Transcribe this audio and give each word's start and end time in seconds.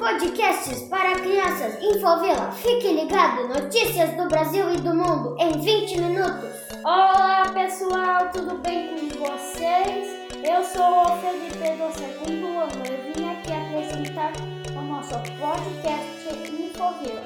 podcasts 0.00 0.88
para 0.88 1.12
crianças 1.20 1.78
Infovila. 1.78 2.50
Fique 2.52 2.90
ligado, 2.90 3.48
notícias 3.48 4.16
do 4.16 4.28
Brasil 4.28 4.72
e 4.72 4.78
do 4.78 4.94
mundo 4.94 5.36
em 5.38 5.60
20 5.60 6.00
minutos. 6.00 6.50
Olá 6.82 7.42
pessoal, 7.52 8.30
tudo 8.32 8.56
bem 8.62 8.88
com 8.88 9.08
vocês? 9.18 10.08
Eu 10.42 10.64
sou 10.64 11.02
o 11.02 11.16
Felipe 11.18 11.76
do 11.76 11.92
segundo 11.92 12.46
ano. 12.46 12.82
Eu 12.88 13.12
vim 13.12 13.28
aqui 13.28 13.52
apresentar 13.52 14.32
o 14.74 14.80
nosso 14.80 15.12
podcast 15.38 16.50
Infovila. 16.50 17.22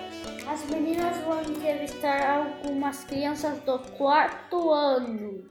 As 0.48 0.64
meninas 0.64 1.16
vão 1.18 1.43
entrevistar 1.43 2.29
algumas 2.29 3.04
crianças 3.04 3.56
do 3.61 3.79
quarto 3.96 4.72
ano. 4.72 5.48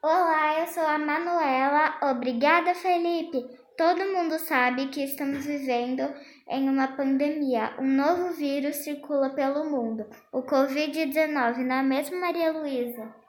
Olá, 0.00 0.60
eu 0.60 0.66
sou 0.68 0.84
a 0.84 0.98
Manuela. 0.98 1.98
Obrigada, 2.12 2.76
Felipe. 2.76 3.63
Todo 3.76 4.12
mundo 4.12 4.38
sabe 4.38 4.86
que 4.86 5.02
estamos 5.02 5.44
vivendo 5.44 6.02
em 6.48 6.68
uma 6.68 6.88
pandemia. 6.96 7.74
Um 7.80 7.88
novo 7.88 8.32
vírus 8.32 8.76
circula 8.76 9.30
pelo 9.30 9.68
mundo, 9.68 10.08
o 10.32 10.42
Covid-19, 10.42 11.58
não 11.58 11.76
é 11.76 11.82
mesmo, 11.82 12.20
Maria 12.20 12.52
Luísa? 12.52 13.24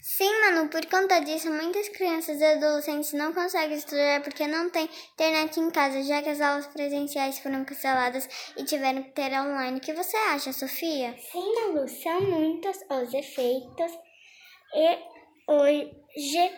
Sim, 0.00 0.32
Manu, 0.40 0.68
por 0.68 0.84
conta 0.86 1.20
disso, 1.20 1.48
muitas 1.52 1.88
crianças 1.90 2.40
e 2.40 2.44
adolescentes 2.44 3.12
não 3.12 3.32
conseguem 3.32 3.76
estudar 3.76 4.20
porque 4.22 4.48
não 4.48 4.68
têm 4.68 4.88
internet 5.12 5.60
em 5.60 5.70
casa, 5.70 6.02
já 6.02 6.20
que 6.20 6.30
as 6.30 6.40
aulas 6.40 6.66
presenciais 6.66 7.38
foram 7.38 7.64
canceladas 7.64 8.28
e 8.56 8.64
tiveram 8.64 9.02
que 9.04 9.12
ter 9.12 9.30
online. 9.40 9.78
O 9.78 9.80
que 9.80 9.92
você 9.92 10.16
acha, 10.16 10.52
Sofia? 10.52 11.14
Sim, 11.30 11.54
Manu, 11.54 11.86
são 11.86 12.20
muitos 12.20 12.78
os 12.90 13.14
efeitos 13.14 13.92
e 14.74 14.98
hoje 15.46 16.50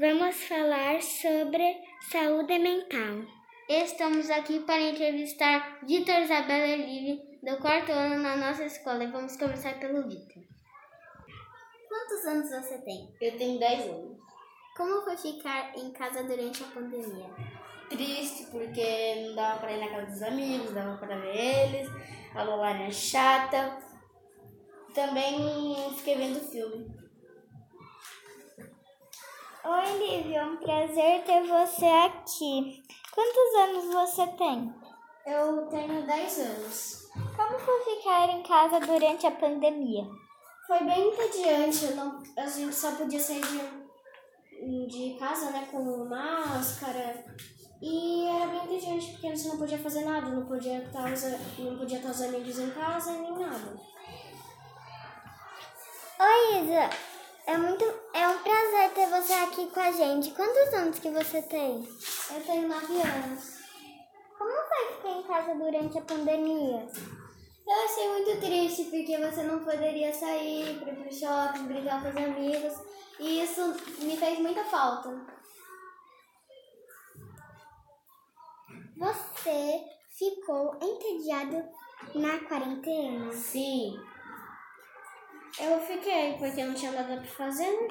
vamos 0.00 0.34
falar 0.42 1.00
sobre 1.00 1.87
saúde 2.00 2.58
mental. 2.58 3.26
Estamos 3.68 4.30
aqui 4.30 4.60
para 4.60 4.80
entrevistar 4.80 5.80
Vitor 5.82 6.22
Isabela 6.22 6.66
Elive, 6.66 7.38
do 7.42 7.58
quarto 7.58 7.92
ano 7.92 8.22
na 8.22 8.36
nossa 8.36 8.64
escola, 8.64 9.04
e 9.04 9.10
vamos 9.10 9.36
começar 9.36 9.78
pelo 9.78 10.08
Vitor. 10.08 10.42
Quantos 11.88 12.24
anos 12.24 12.50
você 12.50 12.78
tem? 12.78 13.12
Eu 13.20 13.36
tenho 13.36 13.58
10 13.58 13.90
anos. 13.90 14.18
Como 14.76 15.02
foi 15.02 15.16
ficar 15.16 15.76
em 15.76 15.90
casa 15.92 16.22
durante 16.22 16.62
a 16.62 16.66
pandemia? 16.68 17.30
Triste, 17.90 18.46
porque 18.50 19.26
não 19.26 19.34
dava 19.34 19.58
para 19.58 19.72
ir 19.72 19.80
na 19.80 19.88
casa 19.88 20.06
dos 20.06 20.22
amigos, 20.22 20.72
dava 20.72 20.96
para 20.98 21.18
ver 21.18 21.36
eles, 21.36 21.88
a 22.34 22.44
online 22.44 22.84
é 22.84 22.90
chata. 22.92 23.78
Também 24.94 25.92
fiquei 25.96 26.16
vendo 26.16 26.40
filme. 26.40 27.07
Oi, 29.70 29.98
Lívia, 29.98 30.38
é 30.38 30.44
um 30.46 30.56
prazer 30.56 31.24
ter 31.24 31.42
você 31.42 31.84
aqui. 31.84 32.82
Quantos 33.12 33.54
anos 33.54 33.92
você 33.92 34.26
tem? 34.28 34.74
Eu 35.26 35.66
tenho 35.66 36.06
10 36.06 36.38
anos. 36.38 37.08
Como 37.36 37.58
foi 37.58 37.80
ficar 37.84 38.30
em 38.30 38.42
casa 38.44 38.80
durante 38.80 39.26
a 39.26 39.30
pandemia? 39.30 40.06
Foi 40.66 40.78
bem 40.84 41.08
entediante, 41.08 41.92
não, 41.92 42.18
a 42.38 42.46
gente 42.46 42.74
só 42.74 42.92
podia 42.92 43.20
sair 43.20 43.42
de, 43.42 44.86
de 44.86 45.18
casa, 45.18 45.50
né, 45.50 45.68
com 45.70 46.06
máscara. 46.06 47.26
E 47.82 48.26
era 48.26 48.46
bem 48.46 48.64
entediante 48.64 49.10
porque 49.12 49.36
você 49.36 49.48
não 49.48 49.58
podia 49.58 49.78
fazer 49.78 50.06
nada, 50.06 50.30
não 50.30 50.46
podia 50.46 50.78
estar 50.78 51.12
os, 51.12 51.22
não 51.58 51.76
podia 51.76 51.98
estar 51.98 52.10
os 52.10 52.22
amigos 52.22 52.58
em 52.58 52.70
casa 52.70 53.12
nem 53.12 53.38
nada. 53.38 53.78
Oi, 56.20 56.62
Isa. 56.62 57.07
É 57.48 57.56
muito 57.56 57.82
é 58.12 58.28
um 58.28 58.38
prazer 58.40 58.92
ter 58.92 59.06
você 59.06 59.32
aqui 59.32 59.68
com 59.68 59.80
a 59.80 59.90
gente. 59.90 60.32
Quantos 60.32 60.74
anos 60.74 60.98
que 60.98 61.08
você 61.08 61.40
tem? 61.40 61.82
Eu 62.30 62.44
tenho 62.44 62.68
9 62.68 63.00
anos. 63.00 63.58
Como 64.36 64.50
foi 64.50 64.94
ficar 64.94 65.08
em 65.08 65.22
casa 65.22 65.54
durante 65.54 65.96
a 65.96 66.02
pandemia? 66.02 66.86
Eu 67.66 67.84
achei 67.86 68.08
muito 68.10 68.38
triste 68.38 68.84
porque 68.90 69.16
você 69.16 69.42
não 69.44 69.64
poderia 69.64 70.12
sair 70.12 70.78
para 70.78 70.92
o 70.92 71.10
shopping, 71.10 71.68
brincar 71.68 72.02
com 72.02 72.10
os 72.10 72.16
amigos. 72.18 72.74
E 73.18 73.42
isso 73.42 73.74
me 74.00 74.14
fez 74.14 74.38
muita 74.40 74.64
falta. 74.64 75.08
Você 78.98 79.84
ficou 80.18 80.76
entediado 80.82 81.64
na 82.14 82.40
quarentena? 82.40 83.32
Sim. 83.32 83.98
Eu 85.60 85.80
fiquei 85.80 86.34
porque 86.38 86.64
não 86.64 86.74
tinha 86.74 86.92
nada 86.92 87.16
para 87.16 87.26
fazer, 87.26 87.68
né? 87.68 87.88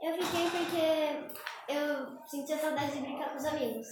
Eu 0.00 0.14
fiquei 0.14 0.50
porque 0.50 1.72
eu 1.72 2.26
sentia 2.26 2.58
saudade 2.58 2.92
de 2.92 3.00
brincar 3.00 3.30
com 3.30 3.36
os 3.36 3.44
amigos. 3.44 3.88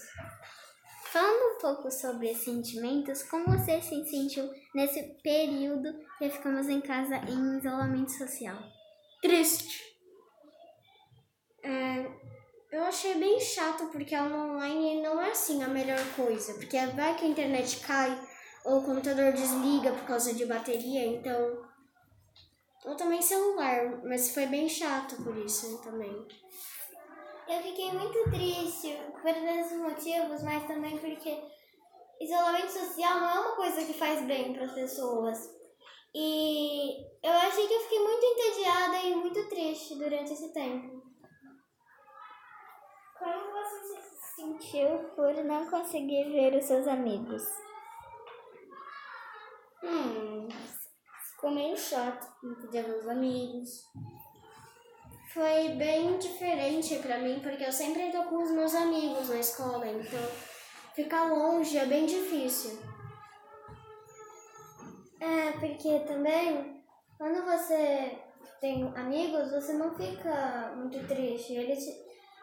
Falando 1.10 1.56
um 1.56 1.58
pouco 1.58 1.90
sobre 1.90 2.34
sentimentos, 2.34 3.22
como 3.22 3.46
você 3.46 3.80
se 3.80 4.04
sentiu 4.04 4.50
nesse 4.74 5.02
período 5.22 5.88
que 6.18 6.28
ficamos 6.28 6.68
em 6.68 6.80
casa 6.82 7.16
em 7.16 7.56
isolamento 7.58 8.12
social? 8.12 8.58
Triste. 9.22 9.88
É, 11.64 12.06
eu 12.70 12.84
achei 12.84 13.14
bem 13.14 13.40
chato 13.40 13.86
porque 13.86 14.14
a 14.14 14.24
aula 14.24 14.54
online 14.54 15.00
não 15.00 15.20
é 15.20 15.30
assim 15.30 15.62
a 15.62 15.68
melhor 15.68 16.00
coisa, 16.14 16.52
porque 16.54 16.78
vai 16.88 17.16
que 17.16 17.24
a 17.24 17.28
internet 17.28 17.80
cai 17.80 18.28
ou 18.64 18.80
o 18.80 18.84
computador 18.84 19.32
desliga 19.32 19.92
por 19.92 20.04
causa 20.04 20.34
de 20.34 20.44
bateria, 20.44 21.06
então 21.06 21.67
ou 22.84 22.96
também 22.96 23.20
celular, 23.20 24.00
mas 24.04 24.32
foi 24.32 24.46
bem 24.46 24.68
chato 24.68 25.22
por 25.22 25.36
isso 25.36 25.80
também. 25.82 26.26
Eu 27.48 27.62
fiquei 27.62 27.92
muito 27.92 28.30
triste 28.30 28.94
por 29.22 29.30
esses 29.30 29.78
motivos, 29.78 30.42
mas 30.42 30.66
também 30.66 30.98
porque 30.98 31.42
isolamento 32.20 32.70
social 32.70 33.20
não 33.20 33.30
é 33.30 33.40
uma 33.40 33.56
coisa 33.56 33.84
que 33.84 33.94
faz 33.94 34.24
bem 34.26 34.52
para 34.52 34.66
as 34.66 34.72
pessoas. 34.72 35.56
E 36.14 37.06
eu 37.22 37.32
achei 37.32 37.66
que 37.66 37.74
eu 37.74 37.80
fiquei 37.80 38.00
muito 38.00 38.24
entediada 38.24 38.96
e 39.02 39.14
muito 39.14 39.48
triste 39.48 39.94
durante 39.96 40.32
esse 40.32 40.52
tempo. 40.52 41.02
Como 43.18 43.52
você 43.52 44.00
se 44.00 44.36
sentiu 44.36 44.98
por 45.14 45.34
não 45.44 45.68
conseguir 45.70 46.30
ver 46.30 46.54
os 46.54 46.64
seus 46.64 46.86
amigos? 46.86 47.42
Hum, 49.82 50.48
ficou 51.38 51.52
meio 51.52 51.76
chato, 51.76 52.26
não 52.42 52.56
podia 52.56 52.82
ver 52.82 52.96
os 52.98 53.08
amigos. 53.08 53.86
Foi 55.32 55.68
bem 55.76 56.18
diferente 56.18 56.96
pra 56.98 57.18
mim, 57.18 57.38
porque 57.40 57.62
eu 57.62 57.70
sempre 57.70 58.10
tô 58.10 58.24
com 58.24 58.42
os 58.42 58.50
meus 58.50 58.74
amigos 58.74 59.28
na 59.28 59.36
escola, 59.36 59.86
então 59.86 60.18
ficar 60.96 61.32
longe 61.32 61.78
é 61.78 61.86
bem 61.86 62.06
difícil. 62.06 62.76
É, 65.20 65.52
porque 65.52 66.00
também, 66.00 66.82
quando 67.16 67.44
você 67.44 68.18
tem 68.60 68.92
amigos, 68.96 69.52
você 69.52 69.74
não 69.74 69.94
fica 69.94 70.72
muito 70.74 71.06
triste. 71.06 71.52
Eles, 71.54 71.84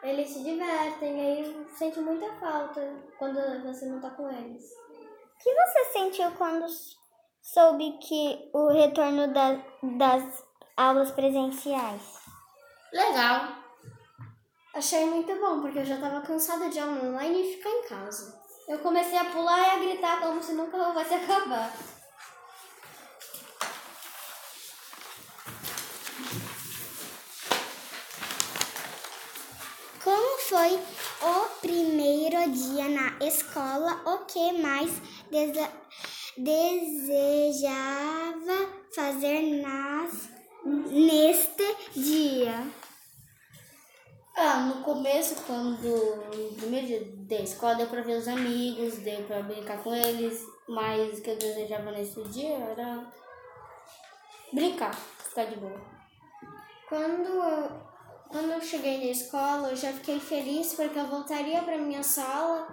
eles 0.03 0.29
se 0.29 0.41
divertem, 0.41 1.19
aí 1.19 1.67
sente 1.77 1.99
muita 1.99 2.31
falta 2.35 2.81
quando 3.17 3.39
você 3.63 3.87
não 3.87 3.99
tá 3.99 4.11
com 4.11 4.29
eles. 4.29 4.63
O 4.71 5.43
que 5.43 5.53
você 5.53 5.85
sentiu 5.91 6.31
quando 6.37 6.65
soube 7.45 7.99
que 7.99 8.49
o 8.53 8.69
retorno 8.69 9.31
da, 9.31 9.61
das 9.83 10.43
aulas 10.75 11.11
presenciais? 11.11 12.01
Legal. 12.91 13.49
Achei 14.73 15.05
muito 15.05 15.33
bom, 15.39 15.61
porque 15.61 15.79
eu 15.79 15.85
já 15.85 15.97
tava 15.97 16.21
cansada 16.21 16.69
de 16.69 16.79
aula 16.79 17.03
online 17.03 17.41
e 17.41 17.55
ficar 17.55 17.69
em 17.69 17.87
casa. 17.87 18.43
Eu 18.67 18.79
comecei 18.79 19.17
a 19.17 19.25
pular 19.25 19.59
e 19.59 19.69
a 19.69 19.79
gritar 19.79 20.19
como 20.21 20.41
se 20.41 20.53
nunca 20.53 20.77
fosse 20.91 21.13
acabar. 21.13 21.71
Como 30.03 30.37
foi 30.39 30.79
o 31.21 31.59
primeiro 31.61 32.51
dia 32.51 32.89
na 32.89 33.25
escola? 33.25 34.01
O 34.05 34.25
que 34.25 34.51
mais 34.61 34.91
dese 35.31 35.84
desejava 36.37 37.75
fazer 38.93 39.61
nas, 39.61 40.29
neste 40.65 41.75
dia? 41.95 42.67
Ah, 44.37 44.59
no 44.59 44.83
começo, 44.83 45.35
quando 45.47 45.87
no 45.87 46.55
primeiro 46.55 46.87
dia 46.87 47.01
da 47.19 47.37
escola, 47.37 47.75
deu 47.75 47.87
pra 47.87 48.01
ver 48.01 48.17
os 48.17 48.27
amigos, 48.27 48.97
deu 48.97 49.23
pra 49.23 49.41
brincar 49.41 49.81
com 49.81 49.95
eles, 49.95 50.45
mas 50.67 51.19
o 51.19 51.21
que 51.21 51.29
eu 51.29 51.37
desejava 51.37 51.91
nesse 51.91 52.21
dia 52.23 52.49
era 52.49 53.13
brincar, 54.51 54.93
ficar 54.93 55.45
de 55.45 55.55
boa. 55.55 55.81
Quando, 56.89 57.79
quando 58.27 58.51
eu 58.51 58.61
cheguei 58.61 58.97
na 58.97 59.11
escola, 59.11 59.69
eu 59.69 59.75
já 59.75 59.93
fiquei 59.93 60.19
feliz 60.19 60.73
porque 60.73 60.99
eu 60.99 61.07
voltaria 61.07 61.61
pra 61.61 61.77
minha 61.77 62.03
sala, 62.03 62.67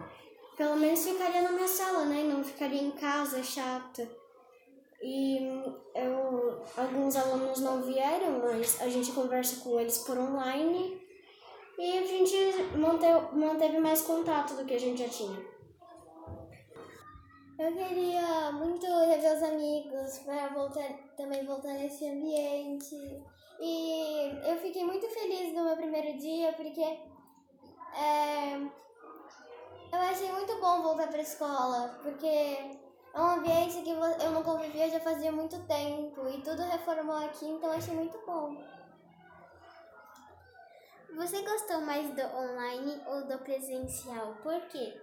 pelo 0.63 0.77
menos 0.77 1.05
ficaria 1.05 1.43
na 1.43 1.51
minha 1.51 1.67
sala, 1.67 2.05
né? 2.05 2.23
Não 2.23 2.45
ficaria 2.45 2.81
em 2.81 2.93
casa 2.93 3.43
chata. 3.43 4.09
E 5.03 5.39
eu, 5.93 6.63
alguns 6.77 7.17
alunos 7.17 7.59
não 7.59 7.83
vieram, 7.83 8.39
mas 8.39 8.81
a 8.81 8.89
gente 8.89 9.11
conversa 9.11 9.61
com 9.65 9.81
eles 9.81 9.99
por 9.99 10.17
online 10.17 11.03
e 11.77 11.99
a 11.99 12.07
gente 12.07 12.37
manteve, 12.77 13.35
manteve 13.35 13.81
mais 13.81 14.03
contato 14.03 14.55
do 14.55 14.65
que 14.65 14.75
a 14.75 14.79
gente 14.79 15.03
já 15.03 15.09
tinha. 15.09 15.37
Eu 17.59 17.73
queria 17.73 18.53
muito 18.53 18.87
rever 18.87 19.37
os 19.37 19.43
amigos 19.43 20.19
para 20.21 20.47
voltar, 20.51 20.89
também 21.17 21.45
voltar 21.45 21.73
nesse 21.75 22.07
ambiente. 22.07 22.95
E 23.61 24.49
eu 24.49 24.57
fiquei 24.59 24.85
muito 24.85 25.09
feliz 25.09 25.53
no 25.53 25.65
meu 25.65 25.77
primeiro 25.77 26.17
dia 26.19 26.53
porque 26.53 26.83
é, 26.83 28.61
achei 30.13 30.31
muito 30.31 30.61
bom 30.61 30.83
voltar 30.83 31.09
para 31.09 31.19
a 31.19 31.23
escola, 31.23 31.99
porque 32.03 32.27
é 32.27 33.21
um 33.21 33.31
ambiente 33.39 33.81
que 33.83 33.91
eu 33.91 34.31
não 34.31 34.43
convivia 34.43 34.91
já 34.91 35.01
fazia 35.01 35.33
muito 35.33 35.59
tempo 35.67 36.29
e 36.29 36.43
tudo 36.43 36.63
reformou 36.63 37.17
aqui, 37.17 37.47
então 37.47 37.73
achei 37.73 37.95
muito 37.95 38.19
bom. 38.27 38.55
Você 41.17 41.43
gostou 41.43 41.81
mais 41.81 42.15
do 42.15 42.23
online 42.23 43.03
ou 43.07 43.27
do 43.27 43.39
presencial? 43.39 44.35
Por 44.43 44.61
quê? 44.69 45.01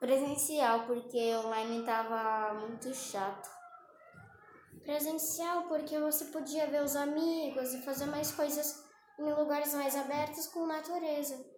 Presencial, 0.00 0.86
porque 0.86 1.34
online 1.36 1.84
tava 1.84 2.54
muito 2.54 2.92
chato. 2.94 3.50
Presencial, 4.82 5.62
porque 5.62 5.98
você 5.98 6.26
podia 6.26 6.66
ver 6.66 6.82
os 6.82 6.94
amigos 6.94 7.72
e 7.72 7.82
fazer 7.82 8.06
mais 8.06 8.32
coisas 8.32 8.84
em 9.18 9.32
lugares 9.32 9.72
mais 9.72 9.96
abertos 9.96 10.46
com 10.48 10.66
natureza. 10.66 11.54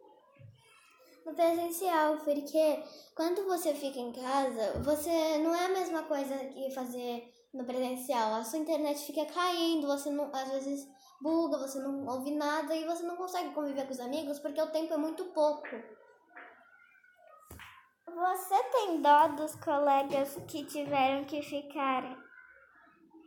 No 1.26 1.34
presencial, 1.34 2.18
porque 2.18 2.84
quando 3.16 3.44
você 3.46 3.74
fica 3.74 3.98
em 3.98 4.12
casa, 4.12 4.80
você 4.84 5.38
não 5.38 5.52
é 5.52 5.66
a 5.66 5.70
mesma 5.70 6.04
coisa 6.04 6.36
que 6.36 6.70
fazer 6.70 7.34
no 7.52 7.64
presencial. 7.64 8.34
A 8.34 8.44
sua 8.44 8.60
internet 8.60 9.04
fica 9.04 9.26
caindo, 9.26 9.88
você 9.88 10.08
não, 10.08 10.32
às 10.32 10.48
vezes 10.52 10.88
buga, 11.20 11.58
você 11.58 11.80
não 11.80 12.06
ouve 12.06 12.30
nada 12.30 12.76
e 12.76 12.84
você 12.84 13.02
não 13.02 13.16
consegue 13.16 13.52
conviver 13.52 13.86
com 13.86 13.92
os 13.92 13.98
amigos 13.98 14.38
porque 14.38 14.62
o 14.62 14.70
tempo 14.70 14.94
é 14.94 14.96
muito 14.96 15.24
pouco. 15.32 15.66
Você 18.06 18.62
tem 18.70 19.02
dó 19.02 19.26
dos 19.28 19.56
colegas 19.56 20.38
que 20.46 20.64
tiveram 20.64 21.24
que 21.24 21.42
ficar 21.42 22.04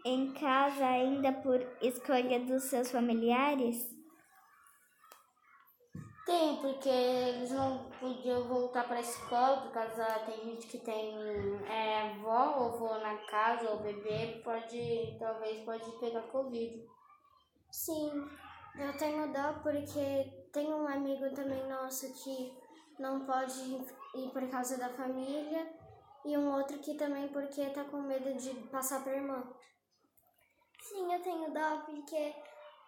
em 0.06 0.34
casa 0.36 0.86
ainda 0.86 1.34
por 1.34 1.60
escolha 1.82 2.40
dos 2.40 2.64
seus 2.64 2.90
familiares? 2.90 3.99
Tem, 6.30 6.58
porque 6.58 6.88
eles 6.88 7.50
não 7.50 7.90
podiam 8.00 8.48
voltar 8.48 8.88
para 8.88 8.98
a 8.98 9.02
escola, 9.02 9.62
por 9.62 9.72
causa 9.72 10.06
tem 10.28 10.38
gente 10.46 10.68
que 10.68 10.78
tem 10.78 11.18
é, 11.66 12.12
avó 12.12 12.60
ou 12.60 12.66
avô 12.68 13.00
na 13.00 13.18
casa, 13.26 13.72
ou 13.72 13.80
bebê, 13.80 14.40
pode, 14.44 15.18
talvez 15.18 15.66
pode 15.66 15.92
pegar 15.94 16.22
Covid. 16.28 16.88
Sim, 17.72 18.12
eu 18.76 18.96
tenho 18.96 19.34
dó 19.34 19.54
porque 19.64 20.48
tem 20.54 20.72
um 20.72 20.88
amigo 20.88 21.34
também 21.34 21.68
nosso 21.68 22.14
que 22.24 22.56
não 23.00 23.26
pode 23.26 23.84
ir 24.14 24.30
por 24.32 24.48
causa 24.52 24.78
da 24.78 24.90
família 24.90 25.68
e 26.24 26.38
um 26.38 26.54
outro 26.54 26.78
que 26.78 26.94
também 26.94 27.28
porque 27.30 27.72
tá 27.72 27.86
com 27.86 28.04
medo 28.04 28.36
de 28.36 28.54
passar 28.68 29.04
para 29.04 29.16
irmã. 29.16 29.52
Sim, 30.80 31.12
eu 31.12 31.24
tenho 31.24 31.52
dó 31.52 31.82
porque 31.88 32.36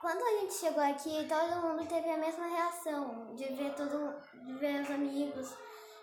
quando 0.01 0.23
a 0.23 0.39
gente 0.39 0.55
chegou 0.55 0.83
aqui, 0.83 1.27
todo 1.29 1.61
mundo 1.61 1.87
teve 1.87 2.09
a 2.09 2.17
mesma 2.17 2.47
reação 2.47 3.35
de 3.35 3.45
ver 3.53 3.75
todo, 3.75 4.15
de 4.43 4.53
ver 4.53 4.81
os 4.81 4.89
amigos. 4.89 5.53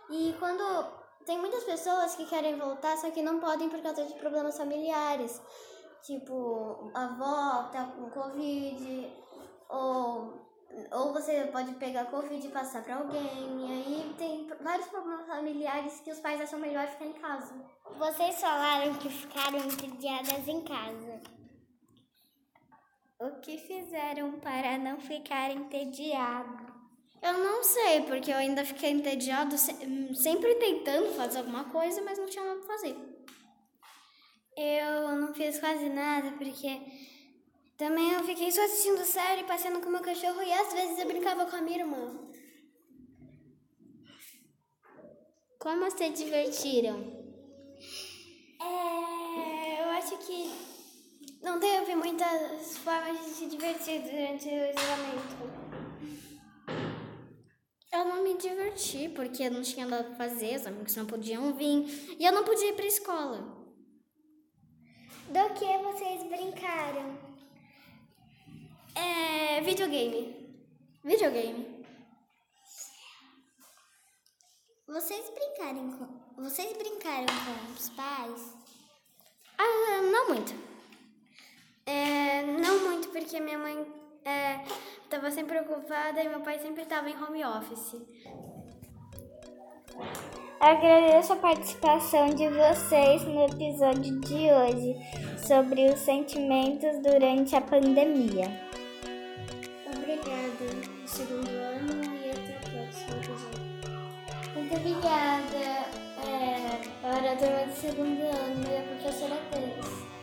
E 0.09 0.35
quando 0.39 0.87
tem 1.27 1.37
muitas 1.37 1.65
pessoas 1.65 2.15
que 2.15 2.25
querem 2.27 2.57
voltar, 2.57 2.97
só 2.97 3.11
que 3.11 3.21
não 3.21 3.41
podem 3.41 3.69
por 3.69 3.83
causa 3.83 4.07
de 4.07 4.15
problemas 4.15 4.57
familiares. 4.57 5.43
Tipo, 6.01 6.93
a 6.95 7.05
avó 7.07 7.69
tá 7.73 7.87
com 7.87 8.09
Covid, 8.09 9.13
ou, 9.69 10.47
ou 10.93 11.13
você 11.13 11.49
pode 11.53 11.75
pegar 11.75 12.05
Covid 12.05 12.47
e 12.47 12.51
passar 12.51 12.85
para 12.85 12.99
alguém. 12.99 13.21
E 13.21 13.73
aí 13.73 14.15
tem 14.17 14.47
vários 14.61 14.87
problemas 14.87 15.27
familiares 15.27 16.01
que 16.01 16.13
os 16.13 16.21
pais 16.21 16.41
acham 16.41 16.61
melhor 16.61 16.87
ficar 16.87 17.07
em 17.07 17.15
casa. 17.15 17.53
Vocês 17.99 18.41
falaram 18.41 18.95
que 18.95 19.11
ficaram 19.11 19.59
entediadas 19.59 20.47
em 20.47 20.63
casa. 20.63 21.21
O 23.21 23.41
que 23.41 23.59
fizeram 23.59 24.39
para 24.39 24.79
não 24.79 25.01
ficar 25.01 25.51
entediado? 25.51 26.73
Eu 27.21 27.33
não 27.33 27.65
sei, 27.65 28.03
porque 28.03 28.31
eu 28.31 28.37
ainda 28.37 28.65
fiquei 28.65 28.91
entediado, 28.91 29.57
sempre 29.59 30.55
tentando 30.55 31.13
fazer 31.15 31.39
alguma 31.39 31.65
coisa, 31.65 32.01
mas 32.03 32.17
não 32.17 32.27
tinha 32.27 32.45
nada 32.45 32.61
pra 32.61 32.77
fazer. 32.77 32.97
Eu 34.57 35.17
não 35.17 35.35
fiz 35.35 35.59
quase 35.59 35.89
nada, 35.89 36.31
porque 36.39 36.81
também 37.77 38.13
eu 38.13 38.23
fiquei 38.23 38.53
só 38.53 38.65
assistindo 38.65 39.05
série, 39.05 39.43
passeando 39.43 39.81
com 39.81 39.91
meu 39.91 40.01
cachorro 40.01 40.41
e 40.41 40.53
às 40.53 40.73
vezes 40.73 40.99
eu 41.01 41.07
brincava 41.07 41.45
com 41.47 41.57
a 41.57 41.61
minha 41.61 41.79
irmã. 41.79 42.31
Como 45.59 45.91
se 45.91 46.09
divertiram? 46.11 46.99
É, 48.61 49.83
eu 49.83 49.89
acho 49.91 50.17
que 50.19 50.69
não 51.43 51.59
teve 51.89 51.95
muitas 51.97 52.77
formas 52.79 53.25
de 53.25 53.31
se 53.31 53.47
divertir 53.47 54.03
durante 54.03 54.47
o 54.47 54.71
isolamento. 54.71 55.79
Eu 57.91 58.05
não 58.05 58.23
me 58.23 58.37
diverti 58.37 59.09
porque 59.09 59.45
eu 59.45 59.51
não 59.51 59.63
tinha 59.63 59.87
nada 59.87 60.05
pra 60.05 60.17
fazer, 60.17 60.57
os 60.57 60.67
amigos 60.67 60.95
não 60.95 61.07
podiam 61.07 61.55
vir 61.55 62.17
e 62.19 62.27
eu 62.27 62.33
não 62.33 62.45
podia 62.45 62.69
ir 62.69 62.75
pra 62.75 62.85
escola. 62.85 63.39
Do 65.29 65.55
que 65.55 65.79
vocês 65.79 66.25
brincaram? 66.25 67.19
É. 68.95 69.63
videogame. 69.63 70.61
Videogame. 71.03 71.87
Vocês 74.87 75.31
brincaram 75.31 75.91
com, 75.93 76.43
vocês 76.43 76.77
brincaram 76.77 77.27
com 77.27 77.73
os 77.73 77.89
pais? 77.91 78.55
Ah, 79.57 80.03
não 80.03 80.29
muito. 80.29 80.68
É, 81.89 82.43
não 82.43 82.81
muito 82.87 83.09
porque 83.09 83.41
minha 83.41 83.59
mãe 83.59 83.87
estava 85.05 85.31
sempre 85.31 85.59
ocupada 85.59 86.23
e 86.23 86.29
meu 86.29 86.41
pai 86.41 86.59
sempre 86.59 86.83
estava 86.83 87.09
em 87.09 87.17
home 87.17 87.43
office. 87.43 87.97
Agradeço 90.61 91.33
a 91.33 91.37
participação 91.37 92.29
de 92.35 92.47
vocês 92.49 93.25
no 93.25 93.43
episódio 93.47 94.21
de 94.21 94.51
hoje 94.51 94.97
sobre 95.47 95.91
os 95.91 96.01
sentimentos 96.01 97.01
durante 97.03 97.57
a 97.57 97.61
pandemia. 97.63 98.69
Obrigada. 99.87 101.07
Segundo 101.07 101.49
ano 101.49 102.15
e 102.17 102.31
até 102.31 102.59
o 102.59 102.71
próximo 102.71 103.17
episódio. 103.17 103.63
Muito 104.55 104.77
obrigada. 104.77 105.89
É, 106.19 106.81
para 107.01 107.33
a 107.33 107.37
turma 107.37 107.65
do 107.65 107.73
segundo 107.73 108.21
ano 108.21 108.65
e 108.69 108.77
a 108.77 108.83
professora 108.83 109.39
Cris. 109.51 110.18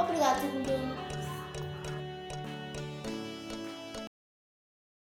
Obrigada, 0.00 0.40
ano. 0.40 1.09